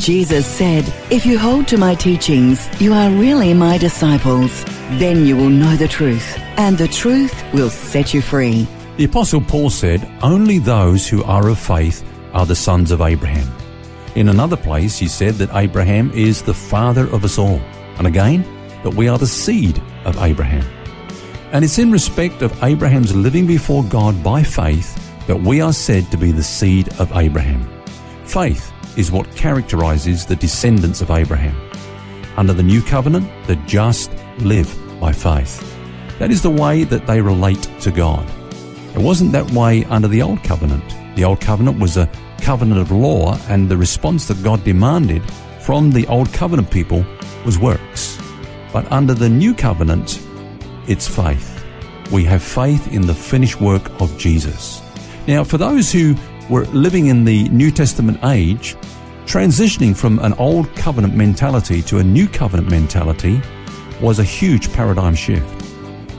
[0.00, 4.64] Jesus said, If you hold to my teachings, you are really my disciples.
[4.98, 8.66] Then you will know the truth, and the truth will set you free.
[8.96, 12.02] The Apostle Paul said, Only those who are of faith
[12.32, 13.46] are the sons of Abraham.
[14.14, 17.60] In another place, he said that Abraham is the father of us all.
[17.98, 18.42] And again,
[18.82, 20.64] that we are the seed of Abraham.
[21.52, 24.96] And it's in respect of Abraham's living before God by faith
[25.26, 27.68] that we are said to be the seed of Abraham.
[28.24, 31.56] Faith is what characterizes the descendants of Abraham.
[32.36, 35.66] Under the new covenant, the just live by faith.
[36.18, 38.28] That is the way that they relate to God.
[38.94, 40.84] It wasn't that way under the old covenant.
[41.16, 42.10] The old covenant was a
[42.40, 45.22] covenant of law, and the response that God demanded
[45.60, 47.04] from the old covenant people
[47.44, 48.20] was works.
[48.72, 50.20] But under the new covenant,
[50.88, 51.64] it's faith.
[52.12, 54.82] We have faith in the finished work of Jesus.
[55.28, 56.14] Now, for those who
[56.50, 58.74] were living in the New Testament age,
[59.24, 63.40] transitioning from an old covenant mentality to a new covenant mentality
[64.00, 65.64] was a huge paradigm shift.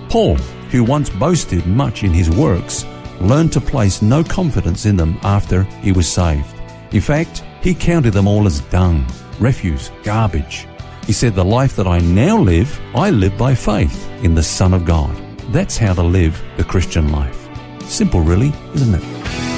[0.10, 0.38] Paul,
[0.72, 2.86] who once boasted much in his works,
[3.20, 6.48] learned to place no confidence in them after he was saved.
[6.92, 9.06] In fact, he counted them all as dung,
[9.40, 10.68] refuse, garbage.
[11.06, 14.74] He said, The life that I now live, I live by faith in the Son
[14.74, 15.16] of God.
[15.52, 17.50] That's how to live the Christian life.
[17.84, 19.51] Simple, really, isn't it?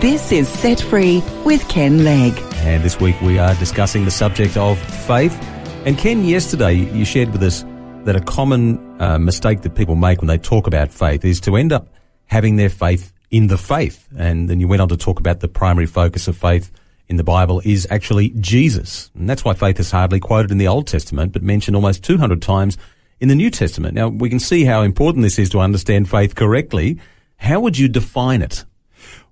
[0.00, 2.32] This is Set Free with Ken Legg.
[2.58, 5.36] And this week we are discussing the subject of faith.
[5.84, 7.64] And Ken, yesterday you shared with us
[8.04, 11.56] that a common uh, mistake that people make when they talk about faith is to
[11.56, 11.88] end up
[12.26, 14.06] having their faith in the faith.
[14.16, 16.70] And then you went on to talk about the primary focus of faith
[17.08, 19.10] in the Bible is actually Jesus.
[19.16, 22.40] And that's why faith is hardly quoted in the Old Testament, but mentioned almost 200
[22.40, 22.78] times
[23.18, 23.94] in the New Testament.
[23.94, 27.00] Now, we can see how important this is to understand faith correctly.
[27.38, 28.64] How would you define it?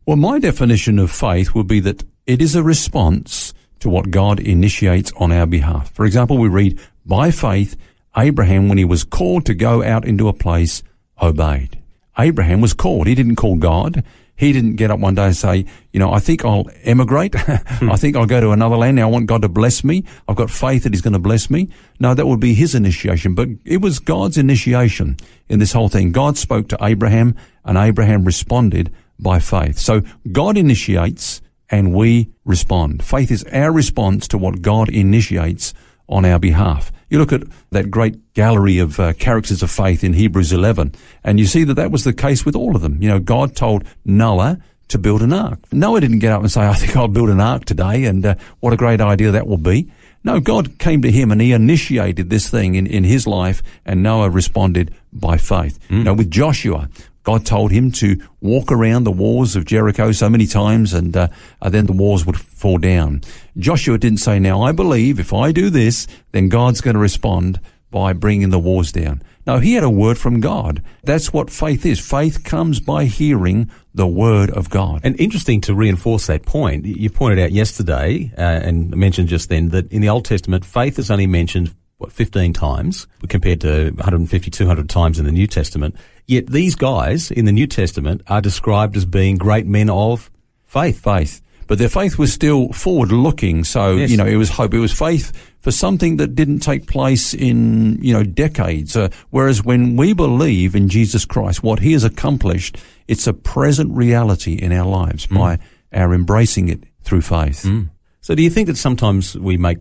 [0.07, 4.39] Well, my definition of faith would be that it is a response to what God
[4.39, 5.93] initiates on our behalf.
[5.93, 7.77] For example, we read, by faith,
[8.17, 10.85] Abraham, when he was called to go out into a place,
[11.21, 11.83] obeyed.
[12.17, 13.09] Abraham was called.
[13.09, 14.05] He didn't call God.
[14.37, 17.35] He didn't get up one day and say, you know, I think I'll emigrate.
[17.67, 17.91] Hmm.
[17.91, 18.97] I think I'll go to another land.
[18.97, 20.05] Now I want God to bless me.
[20.29, 21.69] I've got faith that he's going to bless me.
[21.99, 25.17] No, that would be his initiation, but it was God's initiation
[25.49, 26.13] in this whole thing.
[26.13, 27.35] God spoke to Abraham
[27.65, 29.79] and Abraham responded by faith.
[29.79, 31.41] So God initiates
[31.71, 33.05] and we respond.
[33.05, 35.75] Faith is our response to what God initiates
[36.09, 36.93] on our behalf.
[37.09, 40.95] You look at that great gallery of uh, characters of faith in Hebrews 11,
[41.25, 43.01] and you see that that was the case with all of them.
[43.01, 45.61] You know, God told Noah to build an ark.
[45.73, 48.35] Noah didn't get up and say, I think I'll build an ark today, and uh,
[48.61, 49.91] what a great idea that will be.
[50.25, 54.03] No, God came to him and he initiated this thing in, in his life, and
[54.03, 55.79] Noah responded by faith.
[55.89, 56.05] Mm.
[56.05, 56.89] Know, with Joshua,
[57.27, 61.27] God told him to walk around the walls of Jericho so many times and uh,
[61.61, 63.21] uh, then the walls would fall down.
[63.59, 67.61] Joshua didn't say, now I believe if I do this, then God's going to respond
[67.91, 69.25] by bringing the walls down.
[69.45, 70.85] No, he had a word from God.
[71.03, 71.99] That's what faith is.
[71.99, 75.01] Faith comes by hearing the word of God.
[75.03, 79.71] And interesting to reinforce that point, you pointed out yesterday uh, and mentioned just then
[79.71, 84.51] that in the Old Testament, faith is only mentioned what, 15 times compared to 150,
[84.51, 85.97] 200 times in the New Testament.
[86.27, 90.31] Yet these guys in the New Testament are described as being great men of
[90.65, 91.01] faith.
[91.01, 91.41] Faith.
[91.67, 93.65] But their faith was still forward looking.
[93.65, 94.11] So, yes.
[94.11, 94.73] you know, it was hope.
[94.73, 98.97] It was faith for something that didn't take place in, you know, decades.
[98.97, 102.77] Uh, whereas when we believe in Jesus Christ, what he has accomplished,
[103.09, 105.37] it's a present reality in our lives mm.
[105.37, 105.59] by
[105.93, 107.65] our embracing it through faith.
[107.65, 107.91] Mm.
[108.21, 109.79] So do you think that sometimes we make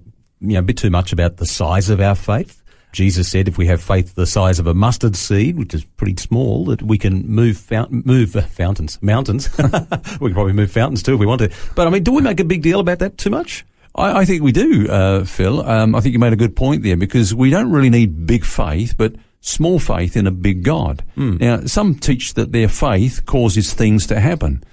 [0.49, 2.61] you know, a bit too much about the size of our faith.
[2.91, 6.15] Jesus said if we have faith the size of a mustard seed, which is pretty
[6.15, 9.49] small, that we can move fount- move uh, fountains, mountains.
[9.57, 11.51] we can probably move fountains too if we want to.
[11.75, 13.65] But I mean, do we make a big deal about that too much?
[13.95, 15.61] I, I think we do, uh, Phil.
[15.67, 18.45] Um, I think you made a good point there because we don't really need big
[18.45, 21.03] faith, but small faith in a big God.
[21.17, 21.39] Mm.
[21.39, 24.63] Now, some teach that their faith causes things to happen.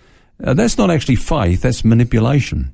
[0.42, 2.72] Uh, that's not actually faith, that's manipulation.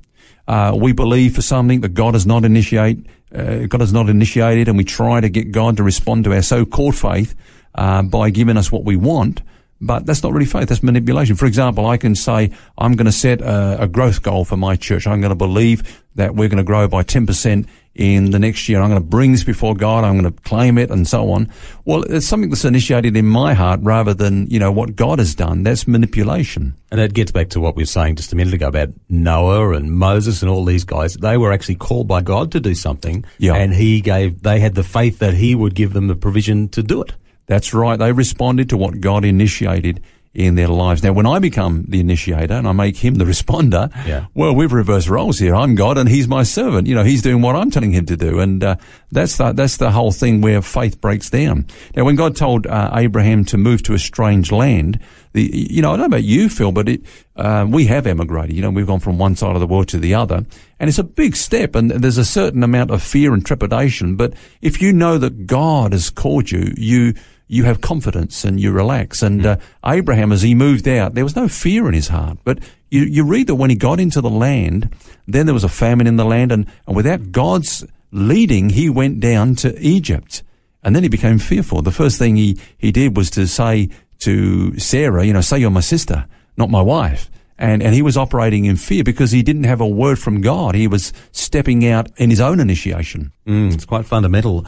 [0.49, 4.67] Uh, we believe for something that God has not initiate, uh, God has not initiated,
[4.67, 7.35] and we try to get God to respond to our so-called faith
[7.75, 9.43] uh, by giving us what we want.
[9.79, 10.69] But that's not really faith.
[10.69, 11.35] That's manipulation.
[11.35, 12.49] For example, I can say,
[12.79, 15.05] I'm going to set a, a growth goal for my church.
[15.05, 17.67] I'm going to believe that we're going to grow by 10%
[17.99, 18.81] in the next year.
[18.81, 20.05] I'm going to bring this before God.
[20.05, 21.51] I'm going to claim it and so on.
[21.83, 25.35] Well, it's something that's initiated in my heart rather than, you know, what God has
[25.35, 25.63] done.
[25.63, 26.75] That's manipulation.
[26.91, 29.73] And that gets back to what we were saying just a minute ago about Noah
[29.73, 31.15] and Moses and all these guys.
[31.15, 33.25] They were actually called by God to do something.
[33.37, 33.55] Yeah.
[33.55, 36.81] And he gave, they had the faith that he would give them the provision to
[36.81, 37.11] do it.
[37.47, 37.99] That's right.
[37.99, 40.01] They responded to what God initiated
[40.33, 41.01] in their lives.
[41.03, 44.27] Now, when I become the initiator and I make him the responder, Yeah.
[44.35, 45.55] well, we've reversed roles here.
[45.55, 46.87] I'm God and he's my servant.
[46.87, 48.39] You know, he's doing what I'm telling him to do.
[48.39, 48.75] And, uh,
[49.11, 51.65] that's the, that's the whole thing where faith breaks down.
[51.95, 54.99] Now, when God told, uh, Abraham to move to a strange land,
[55.33, 57.01] the, you know, I don't know about you, Phil, but it,
[57.35, 58.55] uh, we have emigrated.
[58.55, 60.45] You know, we've gone from one side of the world to the other
[60.79, 64.15] and it's a big step and there's a certain amount of fear and trepidation.
[64.15, 67.13] But if you know that God has called you, you,
[67.49, 69.23] you have confidence and you relax.
[69.23, 72.37] And uh, Abraham, as he moved out, there was no fear in his heart.
[72.43, 72.59] But
[72.91, 74.95] you, you read that when he got into the land,
[75.27, 79.19] then there was a famine in the land, and, and without God's leading, he went
[79.19, 80.43] down to Egypt.
[80.83, 81.81] And then he became fearful.
[81.81, 85.71] The first thing he, he did was to say to Sarah, you know, say you're
[85.71, 87.31] my sister, not my wife.
[87.57, 90.75] And, and he was operating in fear because he didn't have a word from God.
[90.75, 93.33] He was stepping out in his own initiation.
[93.45, 94.65] Mm, it's quite fundamental.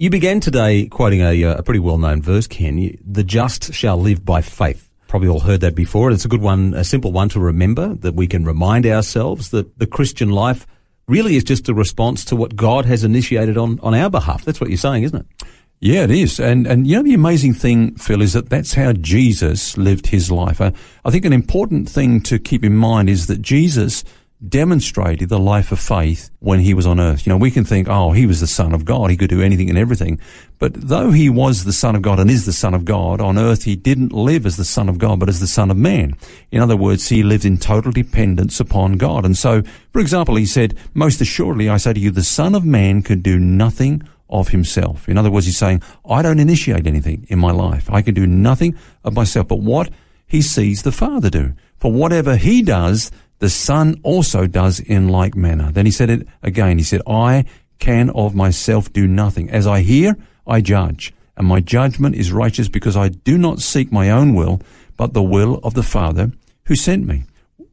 [0.00, 2.96] You began today quoting a, uh, a pretty well-known verse, Ken.
[3.06, 4.90] The just shall live by faith.
[5.08, 6.10] Probably all heard that before.
[6.10, 9.78] It's a good one, a simple one to remember that we can remind ourselves that
[9.78, 10.66] the Christian life
[11.06, 14.42] really is just a response to what God has initiated on, on our behalf.
[14.42, 15.46] That's what you're saying, isn't it?
[15.80, 16.40] Yeah, it is.
[16.40, 20.30] And, and you know, the amazing thing, Phil, is that that's how Jesus lived his
[20.30, 20.62] life.
[20.62, 20.70] Uh,
[21.04, 24.02] I think an important thing to keep in mind is that Jesus
[24.48, 27.26] demonstrated the life of faith when he was on earth.
[27.26, 29.10] You know, we can think, oh, he was the son of God.
[29.10, 30.18] He could do anything and everything.
[30.58, 33.38] But though he was the son of God and is the son of God, on
[33.38, 36.16] earth he didn't live as the son of God, but as the son of man.
[36.50, 39.26] In other words, he lived in total dependence upon God.
[39.26, 42.64] And so, for example, he said, most assuredly, I say to you, the son of
[42.64, 45.08] man can do nothing of himself.
[45.08, 47.90] In other words, he's saying, I don't initiate anything in my life.
[47.90, 49.90] I can do nothing of myself, but what
[50.26, 51.54] he sees the Father do.
[51.76, 53.10] For whatever he does,
[53.40, 55.72] the Son also does in like manner.
[55.72, 56.78] Then he said it again.
[56.78, 57.44] He said, I
[57.78, 59.50] can of myself do nothing.
[59.50, 60.16] As I hear,
[60.46, 61.12] I judge.
[61.36, 64.60] And my judgment is righteous because I do not seek my own will,
[64.96, 66.32] but the will of the Father
[66.66, 67.24] who sent me.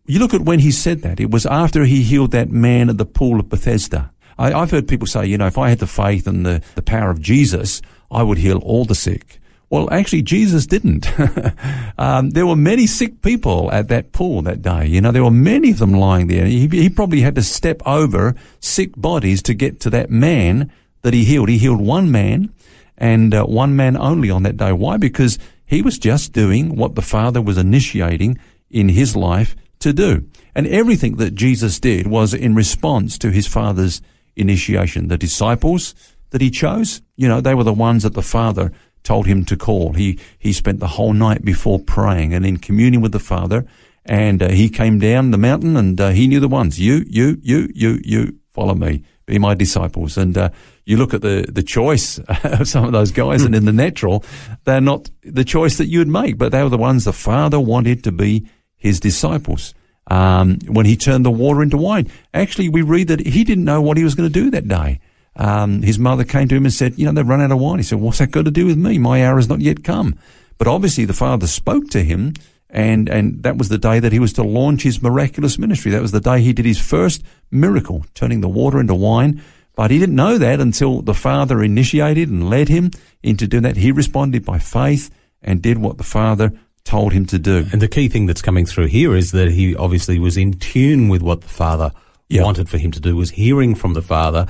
[0.06, 1.19] You look at when he said that.
[1.19, 4.12] It was after he healed that man at the pool of Bethesda.
[4.38, 6.81] I, I've heard people say, you know, if I had the faith and the, the
[6.81, 9.42] power of Jesus, I would heal all the sick.
[9.69, 11.08] Well, actually, Jesus didn't.
[11.98, 14.88] um, there were many sick people at that pool that day.
[14.88, 16.46] You know, there were many of them lying there.
[16.46, 20.72] He, he probably had to step over sick bodies to get to that man
[21.02, 21.50] that he healed.
[21.50, 22.54] He healed one man
[22.98, 24.72] and uh, one man only on that day.
[24.72, 24.96] Why?
[24.96, 28.40] Because he was just doing what the Father was initiating
[28.70, 30.28] in his life to do.
[30.56, 34.02] And everything that Jesus did was in response to his Father's
[34.36, 35.10] initiation.
[35.10, 35.94] The disciples
[36.30, 38.72] that he chose, you know, they were the ones that the Father
[39.04, 39.94] told him to call.
[39.94, 43.66] He, he spent the whole night before praying and in communion with the Father.
[44.06, 46.80] And uh, he came down the mountain and uh, he knew the ones.
[46.80, 49.04] You, you, you, you, you, follow me.
[49.28, 50.18] Be my disciples.
[50.18, 50.50] And uh,
[50.86, 54.24] you look at the, the choice of some of those guys and in the natural,
[54.64, 57.60] they're not the choice that you would make, but they were the ones the Father
[57.60, 59.76] wanted to be his disciples.
[60.10, 63.82] Um, when he turned the water into wine, actually we read that he didn't know
[63.82, 65.01] what he was going to do that day.
[65.38, 67.77] Um, his mother came to him and said, you know, they've run out of wine.
[67.77, 68.98] He said, what's that got to do with me?
[68.98, 70.17] My hour has not yet come.
[70.58, 72.34] But obviously the father spoke to him
[72.70, 75.91] and, and that was the day that he was to launch his miraculous ministry.
[75.91, 79.41] That was the day he did his first miracle, turning the water into wine.
[79.75, 82.89] But he didn't know that until the father initiated and led him
[83.22, 83.77] into doing that.
[83.77, 85.12] He responded by faith
[85.44, 86.51] and did what the father
[86.84, 87.67] told him to do.
[87.72, 91.10] And the key thing that's coming through here is that he obviously was in tune
[91.10, 91.91] with what the Father
[92.29, 92.44] Yeah.
[92.44, 94.48] wanted for him to do, was hearing from the Father.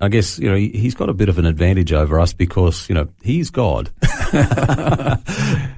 [0.00, 2.88] I guess, you know, he- he's got a bit of an advantage over us because,
[2.88, 3.90] you know, he's God.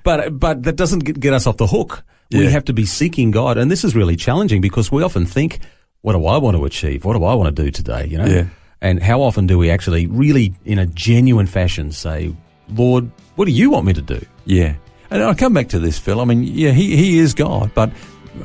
[0.05, 2.03] but, but that doesn't get, get us off the hook.
[2.33, 3.59] We have to be seeking God.
[3.59, 5.59] And this is really challenging because we often think,
[6.03, 7.05] what do I want to achieve?
[7.05, 8.07] What do I want to do today?
[8.07, 8.27] You know?
[8.27, 8.47] Yeah.
[8.81, 12.33] And how often do we actually really, in a genuine fashion, say,
[12.69, 14.25] Lord, what do you want me to do?
[14.45, 14.77] Yeah.
[15.11, 16.21] And I come back to this, Phil.
[16.21, 17.91] I mean, yeah, he, he is God, but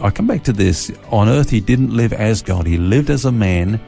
[0.02, 0.92] I come back to this.
[1.12, 2.66] On earth, he didn't live as God.
[2.66, 3.80] He lived as a man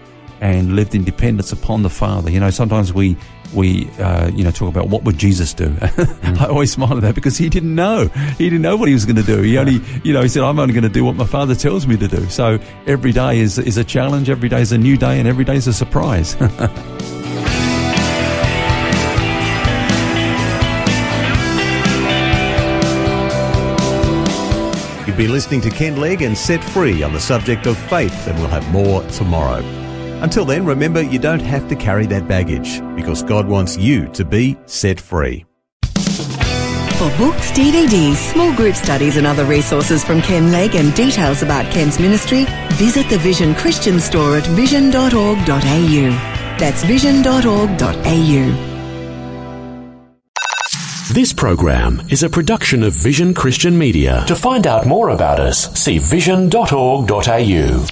[0.41, 2.29] and lived in dependence upon the Father.
[2.29, 3.17] You know, sometimes we,
[3.53, 5.75] we, uh, you know, talk about what would Jesus do.
[5.81, 8.07] I always smile at that because he didn't know.
[8.37, 9.41] He didn't know what he was going to do.
[9.41, 11.87] He only, you know, he said, I'm only going to do what my Father tells
[11.87, 12.27] me to do.
[12.29, 14.29] So every day is, is a challenge.
[14.29, 16.35] Every day is a new day and every day is a surprise.
[25.07, 28.37] You've been listening to Ken Legg and Set Free on the subject of faith, and
[28.37, 29.63] we'll have more tomorrow.
[30.21, 34.25] Until then, remember you don't have to carry that baggage because God wants you to
[34.25, 35.45] be set free.
[36.97, 41.71] For books, DVDs, small group studies, and other resources from Ken Legg and details about
[41.71, 46.09] Ken's ministry, visit the Vision Christian store at vision.org.au.
[46.57, 48.73] That's vision.org.au.
[51.13, 54.23] This program is a production of Vision Christian Media.
[54.27, 57.87] To find out more about us, see vision.org.au.